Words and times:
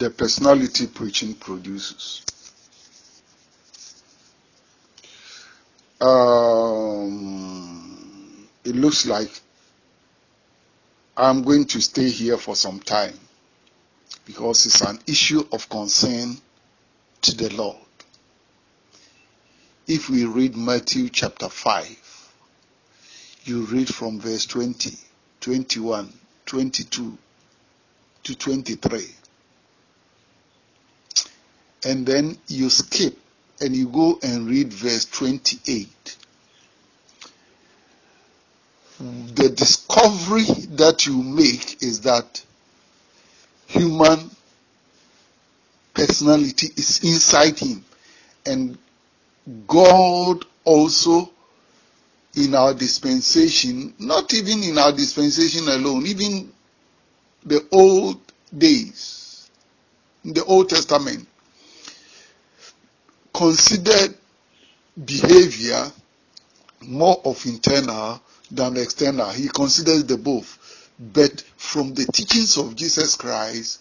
the 0.00 0.10
personality 0.10 0.86
preaching 0.86 1.34
produces. 1.34 2.24
Um, 6.00 7.28
it 8.64 8.74
looks 8.74 9.04
like 9.06 9.28
I'm 11.18 11.42
going 11.42 11.66
to 11.66 11.82
stay 11.82 12.08
here 12.08 12.38
for 12.38 12.56
some 12.56 12.80
time 12.80 13.12
because 14.24 14.64
it's 14.64 14.80
an 14.80 14.98
issue 15.06 15.46
of 15.52 15.68
concern 15.68 16.38
to 17.20 17.36
the 17.36 17.54
Lord. 17.54 17.76
If 19.86 20.08
we 20.08 20.24
read 20.24 20.56
Matthew 20.56 21.10
chapter 21.10 21.50
5, 21.50 22.32
you 23.44 23.66
read 23.66 23.94
from 23.94 24.18
verse 24.18 24.46
20, 24.46 24.96
21, 25.42 26.10
22 26.46 27.18
to 28.22 28.34
23. 28.34 29.16
And 31.84 32.04
then 32.06 32.36
you 32.48 32.70
skip 32.70 33.16
and 33.60 33.74
you 33.74 33.88
go 33.88 34.18
and 34.22 34.48
read 34.48 34.72
verse 34.72 35.06
28. 35.06 36.16
The 39.34 39.48
discovery 39.48 40.44
that 40.76 41.06
you 41.06 41.22
make 41.22 41.82
is 41.82 42.02
that 42.02 42.44
human 43.66 44.30
personality 45.94 46.68
is 46.76 47.02
inside 47.02 47.58
him. 47.58 47.84
And 48.44 48.76
God 49.66 50.44
also 50.64 51.30
in 52.36 52.54
our 52.54 52.74
dispensation, 52.74 53.94
not 53.98 54.32
even 54.34 54.62
in 54.62 54.78
our 54.78 54.92
dispensation 54.92 55.68
alone, 55.68 56.06
even 56.06 56.52
the 57.44 57.66
old 57.72 58.20
days, 58.56 59.50
in 60.24 60.34
the 60.34 60.44
Old 60.44 60.68
Testament, 60.68 61.26
considered 63.40 64.14
behavior 65.02 65.90
more 66.82 67.22
of 67.24 67.46
internal 67.46 68.20
than 68.50 68.76
external. 68.76 69.30
He 69.30 69.48
considers 69.48 70.04
the 70.04 70.18
both. 70.18 70.58
But 70.98 71.40
from 71.56 71.94
the 71.94 72.04
teachings 72.04 72.58
of 72.58 72.76
Jesus 72.76 73.16
Christ, 73.16 73.80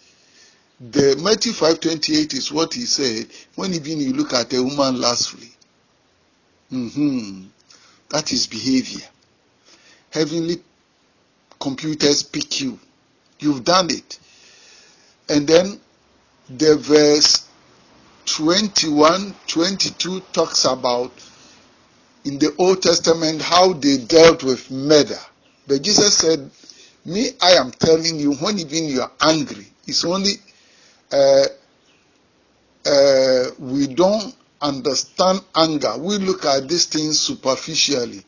the 0.80 1.18
Matthew 1.22 1.52
5:28 1.52 2.34
is 2.36 2.54
what 2.54 2.74
he 2.74 2.86
said 2.86 3.28
when 3.56 3.74
even 3.74 4.00
you 4.00 4.14
look 4.14 4.32
at 4.32 4.54
a 4.54 4.64
woman 4.64 5.02
lastly. 5.02 5.52
Mm-hmm. 6.72 7.48
That 8.12 8.32
is 8.32 8.48
behavior. 8.48 9.06
Heavenly 10.10 10.64
computers 11.60 12.24
pick 12.24 12.62
you. 12.62 12.80
You've 13.40 13.66
done 13.66 13.90
it. 13.92 14.20
And 15.28 15.46
then 15.46 15.82
the 16.50 16.78
verse 16.78 17.49
21, 18.36 19.36
22 19.48 20.20
talks 20.32 20.66
about 20.66 21.12
in 22.26 22.38
the 22.38 22.54
Old 22.58 22.82
Testament 22.82 23.42
how 23.42 23.74
they 23.74 23.98
dealt 23.98 24.44
with 24.44 24.70
murder. 24.70 25.18
But 25.68 25.82
Jesus 25.82 26.18
said, 26.18 26.50
Me, 27.06 27.30
I 27.42 27.52
am 27.54 27.72
telling 27.72 28.20
you, 28.20 28.34
when 28.36 28.60
even 28.60 28.86
you 28.86 29.02
are 29.02 29.12
angry, 29.22 29.68
it's 29.88 30.06
only 30.06 30.34
uh, 31.12 31.46
uh, 32.86 33.46
we 33.60 33.88
don't 33.88 34.36
understand 34.62 35.42
anger. 35.56 35.98
We 35.98 36.18
look 36.18 36.46
at 36.46 36.68
these 36.68 36.86
things 36.86 37.20
superficially. 37.20 38.24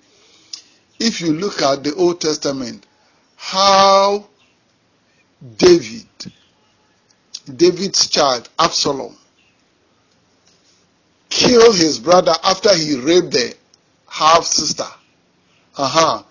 If 1.00 1.22
you 1.22 1.34
look 1.34 1.62
at 1.62 1.84
the 1.84 1.94
Old 1.96 2.22
Testament, 2.22 2.86
how 3.36 4.28
David, 5.58 6.08
David's 7.56 8.08
child, 8.08 8.50
Absalom, 8.60 9.18
killed 11.42 11.75
his 11.75 12.00
brother 12.00 12.34
after 12.44 12.73
he 12.75 12.95
raped 13.00 13.31
the 13.31 13.56
half 14.08 14.44
sister. 14.44 14.86
Uh-huh. 15.77 16.23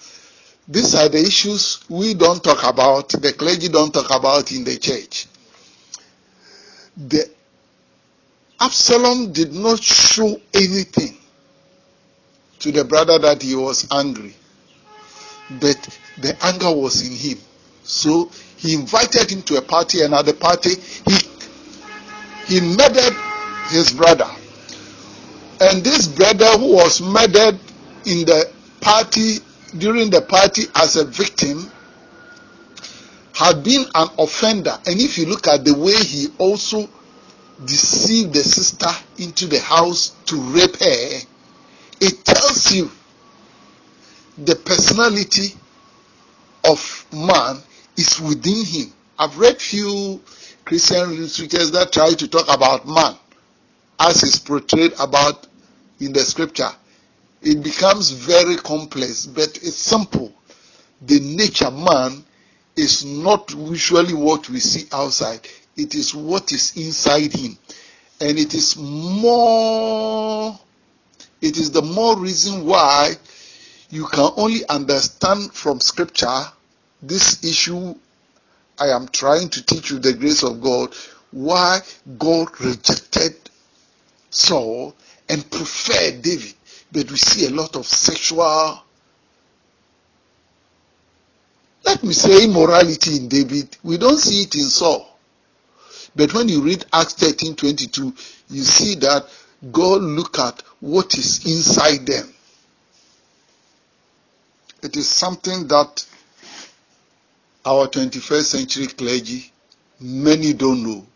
These 0.68 0.94
are 0.94 1.08
the 1.08 1.18
issues 1.18 1.80
we 1.88 2.14
don't 2.14 2.42
talk 2.42 2.62
about, 2.62 3.08
the 3.08 3.32
clergy 3.32 3.68
don't 3.68 3.92
talk 3.92 4.10
about 4.16 4.52
in 4.52 4.62
the 4.64 4.76
church. 4.78 5.26
The 6.96 7.28
Absalom 8.60 9.32
did 9.32 9.52
not 9.52 9.82
show 9.82 10.40
anything 10.54 11.16
to 12.60 12.70
the 12.70 12.84
brother 12.84 13.18
that 13.18 13.42
he 13.42 13.54
was 13.56 13.88
angry, 13.90 14.34
but 15.50 15.98
the 16.18 16.36
anger 16.44 16.70
was 16.70 17.00
in 17.06 17.16
him. 17.16 17.38
So 17.82 18.30
he 18.58 18.74
invited 18.74 19.30
him 19.30 19.42
to 19.42 19.56
a 19.56 19.62
party, 19.62 20.02
and 20.02 20.14
at 20.14 20.26
the 20.26 20.34
party, 20.34 20.74
he 21.06 21.16
he 22.46 22.60
murdered 22.60 23.16
his 23.70 23.92
brother. 23.92 24.28
And 25.60 25.84
this 25.84 26.06
brother 26.06 26.58
who 26.58 26.74
was 26.74 27.02
murdered 27.02 27.58
in 28.06 28.24
the 28.24 28.50
party 28.80 29.36
during 29.76 30.08
the 30.08 30.22
party 30.22 30.62
as 30.74 30.96
a 30.96 31.04
victim 31.04 31.70
had 33.34 33.62
been 33.62 33.84
an 33.94 34.08
offender. 34.18 34.76
And 34.86 34.98
if 34.98 35.18
you 35.18 35.26
look 35.26 35.46
at 35.46 35.64
the 35.64 35.74
way 35.74 35.96
he 35.96 36.28
also 36.38 36.88
deceived 37.64 38.32
the 38.32 38.42
sister 38.42 38.88
into 39.18 39.46
the 39.46 39.60
house 39.60 40.14
to 40.26 40.36
rape 40.36 40.76
her, 40.76 41.20
it 42.00 42.24
tells 42.24 42.72
you 42.72 42.90
the 44.38 44.56
personality 44.56 45.54
of 46.64 47.06
man 47.12 47.58
is 47.98 48.18
within 48.18 48.64
him. 48.64 48.92
I've 49.18 49.36
read 49.38 49.60
few 49.60 50.22
Christian 50.64 51.20
literatures 51.20 51.70
that 51.72 51.92
try 51.92 52.12
to 52.12 52.28
talk 52.28 52.46
about 52.48 52.88
man 52.88 53.14
as 54.00 54.22
is 54.22 54.38
portrayed 54.38 54.94
about 54.98 55.46
in 56.00 56.12
the 56.12 56.20
scripture. 56.20 56.70
It 57.42 57.62
becomes 57.62 58.10
very 58.10 58.56
complex, 58.56 59.26
but 59.26 59.56
it's 59.62 59.76
simple. 59.76 60.32
The 61.02 61.20
nature 61.20 61.70
man 61.70 62.24
is 62.76 63.04
not 63.04 63.52
usually 63.54 64.14
what 64.14 64.48
we 64.48 64.60
see 64.60 64.86
outside. 64.92 65.40
It 65.76 65.94
is 65.94 66.14
what 66.14 66.52
is 66.52 66.76
inside 66.76 67.32
him. 67.32 67.56
And 68.20 68.38
it 68.38 68.52
is 68.54 68.76
more, 68.76 70.58
it 71.40 71.56
is 71.56 71.70
the 71.70 71.82
more 71.82 72.18
reason 72.18 72.66
why 72.66 73.12
you 73.88 74.06
can 74.06 74.30
only 74.36 74.66
understand 74.68 75.52
from 75.54 75.80
scripture 75.80 76.44
this 77.02 77.42
issue 77.44 77.94
I 78.78 78.88
am 78.88 79.08
trying 79.08 79.50
to 79.50 79.64
teach 79.64 79.90
you 79.90 79.98
the 79.98 80.14
grace 80.14 80.42
of 80.42 80.62
God, 80.62 80.94
why 81.32 81.80
God 82.18 82.48
rejected 82.60 83.36
Saul 84.30 84.94
and 85.30 85.48
preferred 85.50 86.22
David. 86.22 86.54
But 86.92 87.10
we 87.10 87.16
see 87.16 87.46
a 87.46 87.50
lot 87.50 87.76
of 87.76 87.86
sexual, 87.86 88.82
let 91.84 92.02
me 92.02 92.12
say, 92.12 92.44
immorality 92.44 93.16
in 93.16 93.28
David. 93.28 93.76
We 93.84 93.96
don't 93.96 94.18
see 94.18 94.42
it 94.42 94.54
in 94.56 94.64
Saul. 94.64 95.06
But 96.16 96.34
when 96.34 96.48
you 96.48 96.62
read 96.62 96.84
Acts 96.92 97.14
13 97.14 97.54
22, 97.54 98.14
you 98.50 98.62
see 98.62 98.96
that 98.96 99.26
God 99.70 100.02
look 100.02 100.38
at 100.38 100.62
what 100.80 101.14
is 101.16 101.46
inside 101.46 102.06
them. 102.06 102.34
It 104.82 104.96
is 104.96 105.08
something 105.08 105.68
that 105.68 106.04
our 107.64 107.86
21st 107.86 108.42
century 108.42 108.86
clergy, 108.86 109.52
many 110.00 110.54
don't 110.54 110.82
know. 110.82 111.06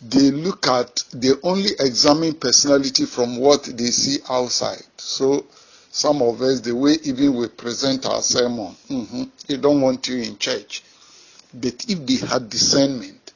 They 0.00 0.30
look 0.30 0.66
at, 0.68 1.02
they 1.12 1.30
only 1.42 1.70
examine 1.80 2.34
personality 2.34 3.04
from 3.04 3.36
what 3.38 3.64
they 3.64 3.90
see 3.90 4.18
outside. 4.28 4.82
So, 4.96 5.46
some 5.90 6.22
of 6.22 6.40
us, 6.40 6.60
the 6.60 6.74
way 6.74 6.96
even 7.02 7.34
we 7.34 7.48
present 7.48 8.06
our 8.06 8.22
sermon, 8.22 8.76
mm-hmm, 8.88 9.24
they 9.48 9.56
don't 9.56 9.80
want 9.80 10.06
you 10.06 10.18
in 10.18 10.38
church. 10.38 10.84
But 11.52 11.84
if 11.88 12.06
they 12.06 12.26
had 12.26 12.48
discernment, 12.48 13.32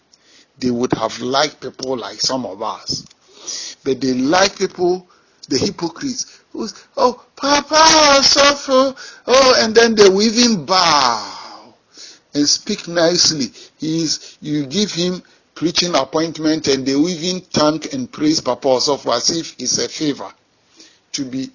they 0.58 0.70
would 0.70 0.92
have 0.92 1.18
liked 1.20 1.60
people 1.60 1.96
like 1.96 2.20
some 2.20 2.46
of 2.46 2.62
us. 2.62 3.04
But 3.82 4.00
they 4.00 4.14
like 4.14 4.56
people, 4.56 5.08
the 5.48 5.58
hypocrites, 5.58 6.40
who's, 6.52 6.74
oh, 6.96 7.24
Papa, 7.34 8.22
suffer, 8.22 8.94
oh, 9.26 9.54
and 9.58 9.74
then 9.74 9.96
they 9.96 10.08
will 10.08 10.22
even 10.22 10.64
bow 10.64 11.74
and 12.34 12.48
speak 12.48 12.86
nicely. 12.86 13.46
He 13.78 14.02
is, 14.02 14.38
you 14.40 14.66
give 14.66 14.92
him 14.92 15.22
preaching 15.54 15.94
appointment 15.94 16.68
and 16.68 16.86
they 16.86 16.94
will 16.96 17.08
even 17.08 17.40
thank 17.40 17.92
and 17.92 18.10
praise 18.10 18.40
Papa 18.40 18.68
Osofo 18.68 19.14
as 19.14 19.30
if 19.36 19.54
it's 19.58 19.78
a 19.78 19.88
favor 19.88 20.32
to 21.12 21.24
be 21.24 21.50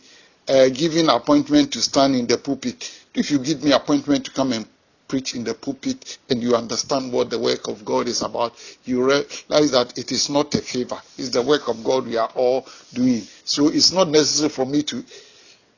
uh, 0.48 0.70
given 0.70 1.10
appointment 1.10 1.74
to 1.74 1.82
stand 1.82 2.16
in 2.16 2.28
the 2.28 2.38
pulpit. 2.38 2.92
If 3.16 3.32
you 3.32 3.40
give 3.40 3.64
me 3.64 3.72
appointment 3.74 4.26
to 4.26 4.32
come 4.32 4.54
and 4.54 4.66
preach 5.08 5.36
in 5.36 5.44
the 5.44 5.54
pulpit 5.54 6.18
and 6.30 6.42
you 6.42 6.56
understand 6.56 7.12
what 7.12 7.30
the 7.30 7.40
work 7.40 7.68
of 7.68 7.84
God 7.86 8.08
is 8.08 8.22
about, 8.22 8.54
you 8.86 9.04
realize 9.06 9.72
that 9.72 9.98
it 9.98 10.12
is 10.12 10.30
not 10.30 10.54
a 10.56 10.60
favor. 10.62 11.00
It's 11.18 11.30
the 11.30 11.42
work 11.42 11.68
of 11.68 11.84
God 11.84 12.06
we 12.06 12.18
are 12.18 12.30
all 12.36 12.68
doing. 12.94 13.22
So 13.46 13.70
it's 13.70 13.92
not 13.92 14.10
necessary 14.10 14.50
for 14.50 14.66
me 14.66 14.84
to 14.84 15.04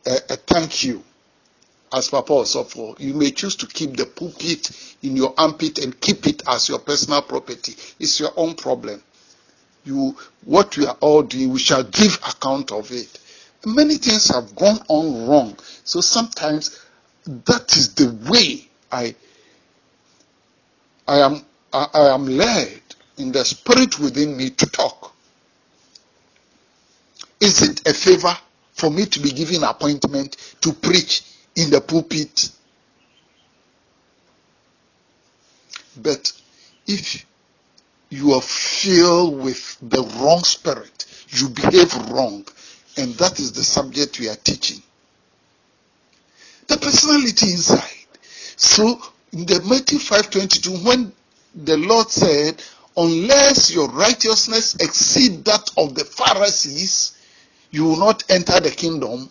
uh, 0.08 0.18
uh, 0.30 0.36
thank 0.48 0.84
you. 0.84 1.04
As 1.92 2.10
Papa 2.10 2.32
Osofo, 2.34 3.00
you 3.00 3.14
may 3.16 3.32
choose 3.32 3.56
to 3.58 3.68
keep 3.68 3.98
the 3.98 4.06
pulpit 4.06 4.96
in 5.02 5.16
your 5.16 5.34
armpit 5.38 5.80
and 5.80 6.00
keep 6.00 6.28
it 6.28 6.44
as 6.48 6.70
your 6.70 6.80
personal 6.80 7.22
property. 7.24 7.76
It's 8.00 8.20
your 8.20 8.32
own 8.36 8.56
problem. 8.56 9.02
You, 9.86 10.16
what 10.46 10.78
we 10.78 10.86
are 10.86 10.98
all 11.00 11.24
doing, 11.24 11.52
we 11.52 11.60
shall 11.60 11.84
give 11.84 12.16
account 12.18 12.72
of 12.72 12.92
it. 12.92 13.20
Many 13.66 13.96
things 13.96 14.28
have 14.28 14.56
gone 14.56 14.80
on 14.88 15.28
wrong. 15.28 15.58
So 15.84 16.00
sometimes 16.02 16.80
that 17.26 17.76
is 17.76 17.96
the 17.96 18.16
way 18.30 18.68
I, 18.92 19.16
I 21.08 21.20
am, 21.20 21.44
I, 21.74 21.88
I 21.94 22.14
am 22.14 22.26
led 22.28 22.82
in 23.18 23.32
the 23.32 23.44
spirit 23.44 24.00
within 24.00 24.38
me 24.38 24.52
to 24.52 24.66
talk. 24.68 25.14
Is 27.42 27.62
it 27.64 27.88
a 27.88 27.94
favor 27.94 28.38
for 28.74 28.92
me 28.92 29.06
to 29.06 29.20
be 29.20 29.32
given 29.32 29.64
appointment 29.64 30.38
to 30.62 30.72
preach 30.74 31.24
in 31.60 31.70
the 31.70 31.82
pulpit? 31.82 32.50
But 35.98 36.32
if 36.88 37.26
you 38.10 38.34
are 38.34 38.42
filled 38.42 39.42
with 39.42 39.78
the 39.82 40.02
wrong 40.18 40.44
spirit, 40.44 41.06
you 41.30 41.50
behave 41.50 41.94
wrong, 42.10 42.48
and 42.98 43.14
that 43.16 43.40
is 43.40 43.52
the 43.52 43.64
subject 43.64 44.20
we 44.20 44.30
are 44.30 44.36
teaching. 44.38 44.82
The 46.68 46.78
personality 46.78 47.52
inside. 47.52 48.08
So 48.56 49.02
in 49.34 49.46
the 49.46 49.62
Matthew 49.64 50.00
5:22, 50.00 50.84
when 50.86 51.12
the 51.54 51.78
Lord 51.78 52.10
said, 52.10 52.64
"Unless 52.96 53.72
your 53.72 53.90
righteousness 53.90 54.76
exceed 54.76 55.46
that 55.46 55.70
of 55.78 55.96
the 55.96 56.06
Pharisees, 56.06 57.14
you 57.72 57.84
will 57.84 57.98
not 57.98 58.24
enter 58.30 58.60
the 58.60 58.72
kingdom." 58.72 59.30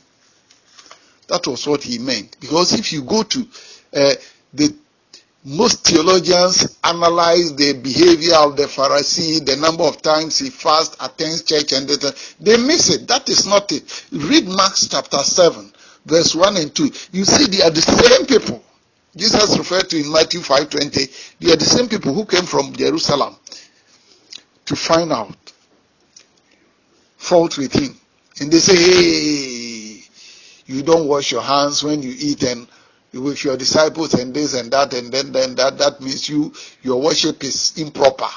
That 1.28 1.46
was 1.46 1.66
what 1.66 1.82
he 1.82 1.98
meant. 1.98 2.36
Because 2.40 2.72
if 2.72 2.92
you 2.92 3.02
go 3.02 3.22
to 3.22 3.40
uh, 3.94 4.14
the 4.52 4.74
most 5.44 5.84
theologians 5.86 6.78
analyze 6.82 7.54
the 7.54 7.74
behavior 7.74 8.34
of 8.36 8.56
the 8.56 8.64
Pharisee, 8.64 9.44
the 9.44 9.56
number 9.56 9.84
of 9.84 10.02
times 10.02 10.38
he 10.38 10.50
fasts, 10.50 10.96
attends 11.00 11.42
church, 11.42 11.72
and 11.72 11.88
they 12.40 12.56
miss 12.56 12.90
it. 12.90 13.06
That 13.08 13.28
is 13.28 13.46
not 13.46 13.70
it. 13.72 14.06
Read 14.10 14.46
Mark 14.46 14.74
chapter 14.76 15.18
7, 15.18 15.72
verse 16.04 16.34
1 16.34 16.56
and 16.56 16.74
2. 16.74 16.84
You 17.12 17.24
see, 17.24 17.46
they 17.46 17.62
are 17.62 17.70
the 17.70 17.80
same 17.82 18.26
people. 18.26 18.62
Jesus 19.16 19.56
referred 19.56 19.88
to 19.90 19.98
in 19.98 20.12
Matthew 20.12 20.40
5:20. 20.40 21.38
They 21.40 21.52
are 21.52 21.56
the 21.56 21.64
same 21.64 21.88
people 21.88 22.12
who 22.12 22.24
came 22.24 22.44
from 22.44 22.74
Jerusalem 22.74 23.36
to 24.66 24.76
find 24.76 25.12
out 25.12 25.36
fault 27.16 27.58
with 27.58 27.72
him. 27.72 27.98
And 28.40 28.52
they 28.52 28.58
say, 28.58 28.76
hey, 28.76 29.67
you 30.68 30.82
don't 30.82 31.08
wash 31.08 31.32
your 31.32 31.42
hands 31.42 31.82
when 31.82 32.02
you 32.02 32.14
eat 32.16 32.42
and 32.44 32.68
with 33.12 33.42
your 33.42 33.56
disciples 33.56 34.14
and 34.14 34.34
this 34.34 34.54
and 34.54 34.70
that 34.70 34.92
and 34.92 35.10
then, 35.10 35.32
then 35.32 35.54
that, 35.54 35.78
that 35.78 36.00
means 36.00 36.28
you, 36.28 36.52
your 36.82 37.00
worship 37.00 37.42
is 37.42 37.76
improper. 37.78 38.28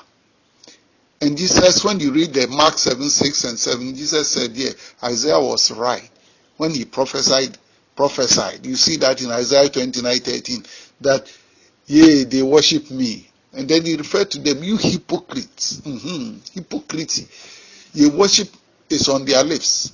And 1.19 1.38
Jesus, 1.38 1.83
when 1.83 2.00
you 2.00 2.12
read 2.12 2.33
the 2.33 2.48
Mark 2.48 2.78
7, 2.78 3.07
6 3.07 3.44
and 3.44 3.60
7, 3.60 3.95
Jesus 3.95 4.30
said, 4.30 4.51
yeah, 4.54 4.72
Isaiah 5.04 5.39
was 5.39 5.69
right 5.72 6.10
when 6.57 6.72
he 6.72 6.86
prophesied, 6.86 7.57
prophesied. 7.95 8.66
You 8.66 8.75
see 8.75 8.95
that 8.98 9.22
in 9.22 9.30
Isaiah 9.30 9.69
29, 9.69 10.19
13, 10.19 10.66
that, 11.01 11.31
yeah, 11.86 12.24
they 12.24 12.42
worship 12.42 12.89
me. 12.89 13.30
And 13.54 13.68
then 13.68 13.86
he 13.86 13.98
referred 13.98 14.31
to 14.31 14.39
them, 14.39 14.63
you 14.63 14.78
hypocrites. 14.78 15.81
Mm-hmm. 15.81 16.38
Hypocrisy. 16.54 17.28
Your 17.94 18.12
worship 18.12 18.48
is 18.89 19.10
on 19.10 19.25
their 19.25 19.44
lips, 19.44 19.92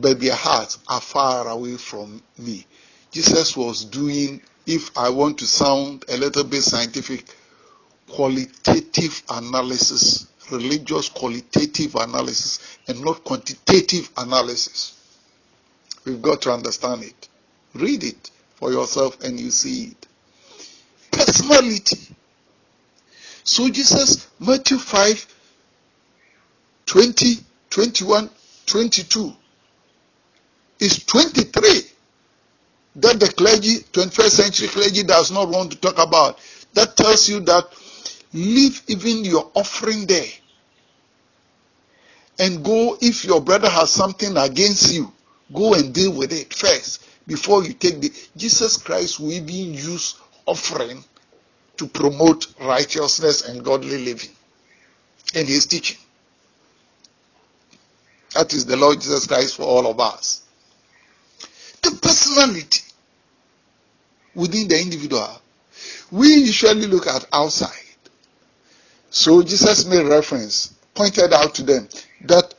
but 0.00 0.20
their 0.20 0.34
hearts 0.34 0.78
are 0.88 1.00
far 1.00 1.48
away 1.48 1.76
from 1.76 2.22
me. 2.38 2.66
Jesus 3.10 3.56
was 3.56 3.84
doing, 3.84 4.40
if 4.66 4.96
I 4.96 5.10
want 5.10 5.38
to 5.38 5.46
sound 5.46 6.04
a 6.08 6.16
little 6.16 6.44
bit 6.44 6.62
scientific, 6.62 7.24
qualitative 8.08 9.22
analysis, 9.30 10.26
religious 10.50 11.08
qualitative 11.08 11.94
analysis, 11.96 12.78
and 12.88 13.04
not 13.04 13.24
quantitative 13.24 14.10
analysis. 14.16 14.96
We've 16.04 16.22
got 16.22 16.42
to 16.42 16.52
understand 16.52 17.04
it. 17.04 17.28
Read 17.74 18.04
it 18.04 18.30
for 18.56 18.72
yourself 18.72 19.20
and 19.22 19.38
you 19.38 19.50
see 19.50 19.84
it. 19.84 20.06
Personality. 21.12 22.14
So 23.44 23.68
Jesus, 23.68 24.28
Matthew 24.38 24.78
5, 24.78 25.26
20, 26.86 27.36
21, 27.70 28.30
22 28.66 29.36
is 30.80 31.04
23 31.04 31.82
that 32.96 33.20
the 33.20 33.28
clergy, 33.28 33.78
21st 33.92 34.30
century 34.30 34.68
clergy, 34.68 35.02
does 35.04 35.30
not 35.30 35.48
want 35.48 35.70
to 35.72 35.78
talk 35.78 35.98
about. 35.98 36.38
That 36.74 36.96
tells 36.96 37.28
you 37.28 37.40
that 37.40 37.64
leave 38.32 38.82
even 38.88 39.24
your 39.24 39.50
offering 39.54 40.06
there 40.06 40.26
and 42.38 42.64
go 42.64 42.96
if 43.00 43.24
your 43.24 43.40
brother 43.40 43.68
has 43.68 43.90
something 43.90 44.36
against 44.36 44.92
you 44.92 45.12
go 45.52 45.74
and 45.74 45.92
deal 45.92 46.12
with 46.12 46.32
it 46.32 46.52
first 46.54 47.04
before 47.26 47.64
you 47.64 47.72
take 47.72 48.00
the 48.00 48.12
jesus 48.36 48.76
christ 48.76 49.18
will 49.18 49.32
even 49.32 49.74
use 49.74 50.20
offering 50.46 51.02
to 51.76 51.86
promote 51.86 52.46
righteousness 52.60 53.48
and 53.48 53.64
godly 53.64 53.98
living 53.98 54.30
in 55.34 55.46
his 55.46 55.66
teaching 55.66 55.98
that 58.34 58.52
is 58.54 58.64
the 58.66 58.76
lord 58.76 59.00
jesus 59.00 59.26
christ 59.26 59.56
for 59.56 59.64
all 59.64 59.86
of 59.90 59.98
us 59.98 60.42
the 61.82 61.98
personality 62.02 62.82
within 64.34 64.68
the 64.68 64.80
individual. 64.80 65.40
We 66.10 66.28
usually 66.28 66.86
look 66.86 67.06
at 67.06 67.26
outside. 67.32 67.70
So 69.10 69.42
Jesus 69.42 69.86
made 69.86 70.06
reference, 70.06 70.74
pointed 70.94 71.32
out 71.32 71.54
to 71.56 71.62
them 71.62 71.88
that 72.22 72.54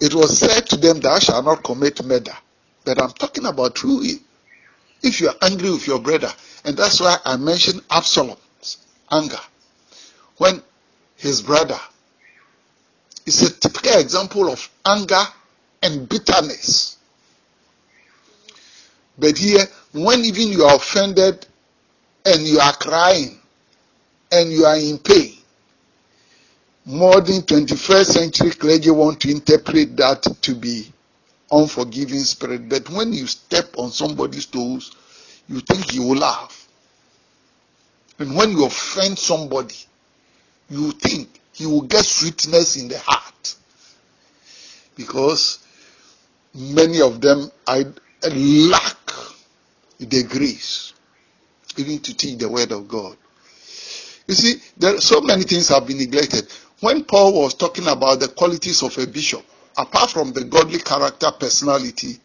it 0.00 0.14
was 0.14 0.38
said 0.38 0.66
to 0.70 0.76
them, 0.76 1.00
Thou 1.00 1.18
shalt 1.18 1.44
not 1.44 1.62
commit 1.62 2.04
murder. 2.04 2.36
But 2.84 3.00
I'm 3.00 3.12
talking 3.12 3.46
about 3.46 3.78
who, 3.78 4.02
if 5.02 5.20
you're 5.20 5.34
angry 5.40 5.70
with 5.70 5.86
your 5.86 6.00
brother, 6.00 6.32
and 6.64 6.76
that's 6.76 7.00
why 7.00 7.16
I 7.24 7.36
mentioned 7.36 7.82
Absalom's 7.90 8.78
anger. 9.10 9.38
When 10.36 10.62
his 11.16 11.42
brother 11.42 11.78
is 13.26 13.42
a 13.42 13.60
typical 13.60 14.00
example 14.00 14.48
of 14.50 14.68
anger 14.84 15.22
and 15.82 16.08
bitterness. 16.08 16.96
But 19.18 19.38
here, 19.38 19.66
when 19.92 20.24
even 20.24 20.48
you 20.48 20.64
are 20.64 20.76
offended 20.76 21.46
and 22.24 22.42
you 22.42 22.58
are 22.58 22.72
crying 22.74 23.38
and 24.30 24.50
you 24.50 24.64
are 24.64 24.76
in 24.76 24.98
pain, 24.98 25.34
modern 26.86 27.42
21st 27.42 28.04
century 28.06 28.50
clergy 28.50 28.90
want 28.90 29.20
to 29.20 29.30
interpret 29.30 29.96
that 29.96 30.22
to 30.42 30.54
be 30.54 30.92
unforgiving 31.50 32.20
spirit. 32.20 32.68
But 32.68 32.88
when 32.90 33.12
you 33.12 33.26
step 33.26 33.66
on 33.76 33.90
somebody's 33.90 34.46
toes, 34.46 34.96
you 35.48 35.60
think 35.60 35.90
he 35.90 35.98
will 35.98 36.16
laugh. 36.16 36.68
And 38.18 38.34
when 38.34 38.52
you 38.52 38.64
offend 38.64 39.18
somebody, 39.18 39.74
you 40.70 40.92
think 40.92 41.28
he 41.52 41.66
will 41.66 41.82
get 41.82 42.04
sweetness 42.04 42.76
in 42.76 42.88
the 42.88 42.98
heart. 42.98 43.56
Because 44.96 45.58
many 46.54 47.00
of 47.00 47.20
them 47.20 47.50
I 47.66 47.84
lack 48.30 49.01
the 50.08 50.24
grace 50.24 50.92
even 51.76 51.98
to 52.00 52.16
teach 52.16 52.38
the 52.38 52.48
word 52.48 52.72
of 52.72 52.88
God. 52.88 53.16
You 54.26 54.34
see, 54.34 54.54
there 54.76 55.00
so 55.00 55.20
many 55.20 55.42
things 55.42 55.68
have 55.68 55.86
been 55.86 55.98
neglected. 55.98 56.46
When 56.80 57.04
Paul 57.04 57.42
was 57.42 57.54
talking 57.54 57.86
about 57.88 58.20
the 58.20 58.28
qualities 58.28 58.82
of 58.82 58.96
a 58.98 59.06
bishop, 59.06 59.44
apart 59.76 60.10
from 60.10 60.32
the 60.32 60.44
godly 60.44 60.78
character, 60.78 61.30
personality, 61.38 62.18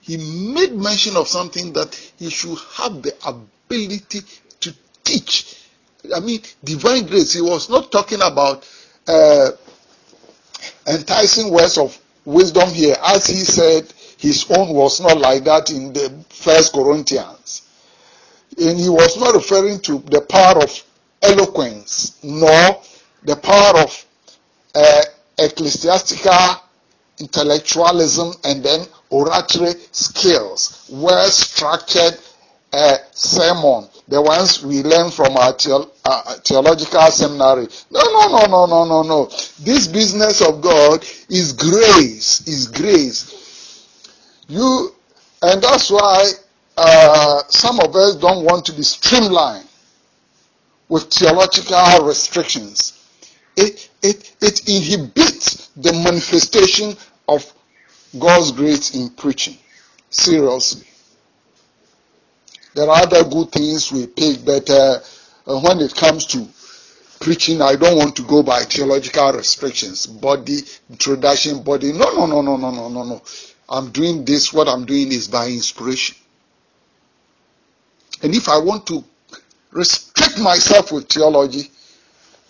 he 0.00 0.16
made 0.52 0.72
mention 0.72 1.16
of 1.16 1.28
something 1.28 1.72
that 1.72 1.94
he 2.18 2.30
should 2.30 2.58
have 2.76 3.02
the 3.02 3.14
ability 3.26 4.20
to 4.60 4.74
teach. 5.04 5.56
I 6.14 6.20
mean, 6.20 6.40
divine 6.64 7.06
grace. 7.06 7.32
He 7.32 7.40
was 7.40 7.70
not 7.70 7.92
talking 7.92 8.20
about 8.22 8.68
uh, 9.06 9.50
enticing 10.86 11.52
words 11.52 11.78
of 11.78 11.96
wisdom 12.24 12.68
here, 12.70 12.96
as 13.04 13.26
he 13.26 13.36
said 13.36 13.92
his 14.22 14.48
own 14.50 14.68
was 14.68 15.00
not 15.00 15.18
like 15.18 15.42
that 15.42 15.68
in 15.70 15.92
the 15.92 16.24
first 16.28 16.72
Corinthians. 16.72 17.62
And 18.56 18.78
he 18.78 18.88
was 18.88 19.18
not 19.18 19.34
referring 19.34 19.80
to 19.80 19.98
the 19.98 20.20
power 20.20 20.62
of 20.62 20.82
eloquence, 21.20 22.20
nor 22.22 22.80
the 23.24 23.34
power 23.34 23.80
of 23.80 24.06
uh, 24.76 25.02
ecclesiastical 25.36 26.62
intellectualism 27.18 28.32
and 28.44 28.62
then 28.62 28.86
oratory 29.10 29.72
skills, 29.90 30.88
well 30.92 31.28
structured 31.28 32.16
uh, 32.72 32.98
sermon, 33.10 33.88
the 34.06 34.22
ones 34.22 34.64
we 34.64 34.84
learn 34.84 35.10
from 35.10 35.36
our 35.36 35.52
uh, 36.04 36.34
theological 36.44 37.10
seminary. 37.10 37.66
No, 37.90 38.00
no, 38.04 38.28
no, 38.28 38.46
no, 38.46 38.66
no, 38.66 38.84
no, 38.84 39.02
no. 39.02 39.24
This 39.58 39.88
business 39.88 40.40
of 40.42 40.60
God 40.60 41.04
is 41.28 41.54
grace, 41.54 42.46
is 42.46 42.68
grace. 42.68 43.41
You, 44.52 44.94
and 45.40 45.62
that's 45.62 45.90
why 45.90 46.30
uh, 46.76 47.42
some 47.48 47.80
of 47.80 47.96
us 47.96 48.16
don't 48.16 48.44
want 48.44 48.66
to 48.66 48.72
be 48.72 48.82
streamlined 48.82 49.66
with 50.90 51.04
theological 51.04 52.04
restrictions. 52.06 53.02
It, 53.56 53.88
it, 54.02 54.36
it 54.42 54.68
inhibits 54.68 55.68
the 55.68 55.94
manifestation 56.04 56.94
of 57.26 57.50
God's 58.18 58.52
grace 58.52 58.94
in 58.94 59.08
preaching. 59.08 59.56
Seriously. 60.10 60.86
There 62.74 62.90
are 62.90 63.02
other 63.04 63.24
good 63.24 63.52
things 63.52 63.90
we 63.90 64.06
pick, 64.06 64.44
but 64.44 64.68
uh, 64.68 64.98
when 65.46 65.80
it 65.80 65.94
comes 65.94 66.26
to 66.26 66.46
preaching, 67.20 67.62
I 67.62 67.76
don't 67.76 67.96
want 67.96 68.16
to 68.16 68.22
go 68.24 68.42
by 68.42 68.64
theological 68.64 69.32
restrictions, 69.32 70.06
body, 70.06 70.58
introduction, 70.90 71.62
body. 71.62 71.92
No, 71.92 72.12
no, 72.12 72.26
no, 72.26 72.42
no, 72.42 72.56
no, 72.58 72.70
no, 72.70 72.88
no, 72.90 73.04
no. 73.04 73.22
I'm 73.68 73.90
doing 73.90 74.24
this. 74.24 74.52
What 74.52 74.68
I'm 74.68 74.84
doing 74.84 75.12
is 75.12 75.28
by 75.28 75.48
inspiration. 75.48 76.16
And 78.22 78.34
if 78.34 78.48
I 78.48 78.58
want 78.58 78.86
to 78.88 79.04
restrict 79.70 80.40
myself 80.40 80.92
with 80.92 81.08
theology, 81.08 81.70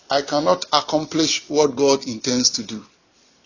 I 0.09 0.21
cannot 0.21 0.65
accomplish 0.71 1.49
what 1.49 1.75
God 1.75 2.07
intends 2.07 2.51
to 2.51 2.63
do. 2.63 2.83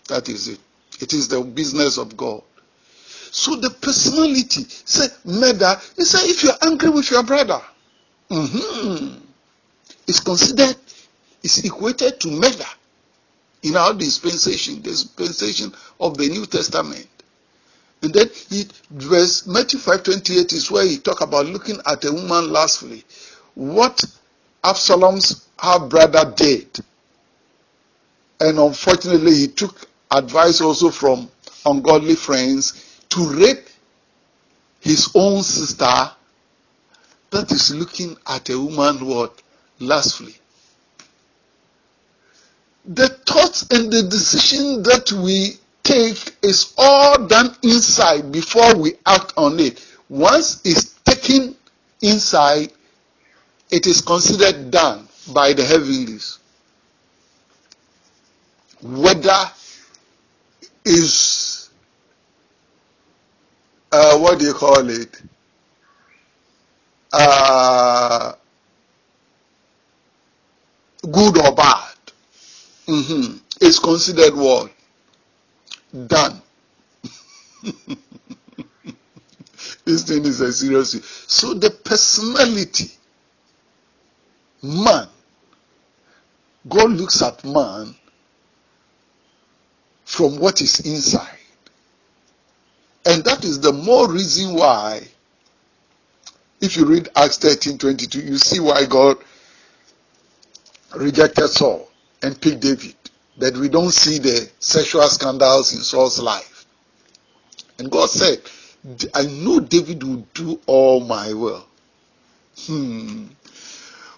That 0.08 0.28
is 0.28 0.48
it. 0.48 0.58
It 1.00 1.12
is 1.12 1.28
the 1.28 1.40
business 1.40 1.96
of 1.96 2.16
God. 2.16 2.42
So 3.30 3.56
the 3.56 3.70
personality, 3.70 4.64
say, 4.68 5.06
murder, 5.24 5.76
he 5.96 6.04
said, 6.04 6.28
if 6.28 6.42
you're 6.42 6.52
angry 6.62 6.90
with 6.90 7.10
your 7.10 7.22
brother, 7.22 7.60
mm-hmm, 8.30 9.18
it's 10.06 10.20
considered, 10.20 10.76
it's 11.42 11.64
equated 11.64 12.20
to 12.20 12.28
murder 12.28 12.64
in 13.62 13.76
our 13.76 13.94
dispensation, 13.94 14.80
dispensation 14.80 15.72
of 16.00 16.16
the 16.16 16.28
New 16.28 16.46
Testament. 16.46 17.06
And 18.02 18.14
then 18.14 18.28
he, 18.48 18.66
verse 18.90 19.46
Matthew 19.46 19.80
5:28 19.80 20.52
is 20.52 20.70
where 20.70 20.84
he 20.84 20.98
talk 20.98 21.20
about 21.20 21.46
looking 21.46 21.80
at 21.86 22.04
a 22.04 22.12
woman 22.12 22.50
lustfully. 22.50 23.04
What 23.54 24.04
Absalom's 24.62 25.46
half 25.58 25.88
brother 25.88 26.32
did, 26.36 26.68
and 28.40 28.58
unfortunately 28.58 29.34
he 29.34 29.48
took 29.48 29.88
advice 30.10 30.60
also 30.60 30.90
from 30.90 31.28
ungodly 31.66 32.14
friends 32.14 33.02
to 33.08 33.28
rape 33.30 33.68
his 34.80 35.10
own 35.14 35.42
sister. 35.42 36.10
That 37.30 37.50
is 37.52 37.74
looking 37.74 38.16
at 38.26 38.48
a 38.48 38.58
woman 38.58 39.06
what 39.06 39.42
lustfully. 39.80 40.34
The 42.86 43.08
thoughts 43.08 43.66
and 43.70 43.92
the 43.92 44.04
decision 44.04 44.82
that 44.84 45.12
we 45.12 45.58
take 45.88 46.36
is 46.42 46.74
all 46.76 47.26
done 47.26 47.56
inside 47.62 48.30
before 48.30 48.76
we 48.76 48.92
act 49.06 49.32
on 49.38 49.58
it. 49.58 49.84
Once 50.10 50.60
it's 50.64 50.92
taken 51.04 51.56
inside, 52.02 52.70
it 53.70 53.86
is 53.86 54.02
considered 54.02 54.70
done 54.70 55.08
by 55.32 55.54
the 55.54 55.64
heavenlies. 55.64 56.38
Whether 58.82 59.50
is 60.84 61.70
uh, 63.90 64.18
what 64.18 64.38
do 64.38 64.44
you 64.44 64.52
call 64.52 64.88
it? 64.90 65.22
Uh, 67.10 68.34
good 71.10 71.38
or 71.38 71.54
bad, 71.54 71.96
mm-hmm. 72.86 73.38
is 73.62 73.78
considered 73.78 74.34
what? 74.36 74.70
Done. 76.06 76.42
this 79.84 80.04
thing 80.04 80.24
is 80.24 80.40
a 80.40 80.52
serious 80.52 80.92
thing. 80.92 81.02
So 81.02 81.54
the 81.54 81.70
personality, 81.70 82.90
man, 84.62 85.08
God 86.68 86.90
looks 86.90 87.22
at 87.22 87.44
man 87.44 87.94
from 90.04 90.38
what 90.38 90.60
is 90.60 90.80
inside. 90.80 91.36
And 93.06 93.24
that 93.24 93.44
is 93.44 93.60
the 93.60 93.72
more 93.72 94.10
reason 94.10 94.54
why, 94.54 95.02
if 96.60 96.76
you 96.76 96.84
read 96.84 97.08
Acts 97.16 97.38
13 97.38 97.78
22, 97.78 98.20
you 98.20 98.36
see 98.38 98.60
why 98.60 98.84
God 98.84 99.16
rejected 100.96 101.48
Saul 101.48 101.88
and 102.22 102.38
picked 102.40 102.60
David. 102.60 102.94
But 103.38 103.56
we 103.56 103.68
don't 103.68 103.92
see 103.92 104.18
the 104.18 104.50
sexual 104.58 105.02
scandals 105.08 105.72
in 105.72 105.80
Saul's 105.80 106.20
life. 106.20 106.66
And 107.78 107.90
God 107.90 108.10
said, 108.10 108.40
I 109.14 109.26
know 109.26 109.60
David 109.60 110.02
will 110.02 110.26
do 110.34 110.60
all 110.66 111.00
my 111.00 111.32
will. 111.32 111.64
Hmm. 112.66 113.26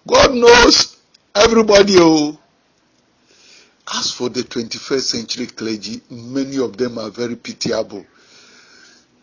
God 0.07 0.35
knows 0.35 0.97
everybody. 1.35 1.95
Oh. 1.99 2.39
As 3.93 4.13
for 4.13 4.29
the 4.29 4.43
21st 4.43 5.01
century 5.01 5.47
clergy, 5.47 6.01
many 6.11 6.59
of 6.59 6.77
them 6.77 6.99
are 6.99 7.11
very 7.11 7.37
pitiable. 7.37 8.07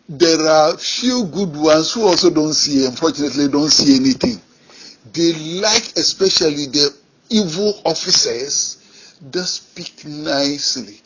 There 0.08 0.40
are 0.46 0.76
few 0.76 1.24
good 1.24 1.56
ones 1.56 1.92
who 1.92 2.06
also 2.06 2.30
don't 2.30 2.52
see, 2.52 2.86
unfortunately, 2.86 3.48
don't 3.48 3.70
see 3.70 3.96
anything. 3.96 4.40
They 5.12 5.32
like 5.60 5.96
especially 5.96 6.66
the 6.66 6.94
evil 7.30 7.80
officers 7.84 8.78
they 9.20 9.40
speak 9.40 10.04
nicely. 10.04 11.00